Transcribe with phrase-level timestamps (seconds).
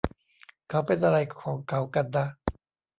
[0.69, 2.25] เขาเป็นอะไรของเขากันนะ